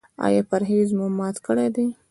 [0.25, 1.85] ایا پرهیز مو مات کړی دی؟